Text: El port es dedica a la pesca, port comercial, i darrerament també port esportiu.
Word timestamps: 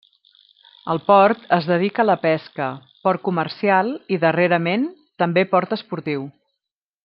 El 0.93 1.01
port 1.09 1.43
es 1.57 1.67
dedica 1.71 2.01
a 2.03 2.05
la 2.11 2.15
pesca, 2.23 2.69
port 3.07 3.23
comercial, 3.29 3.93
i 4.17 4.21
darrerament 4.25 4.89
també 5.25 5.45
port 5.55 5.79
esportiu. 5.81 6.27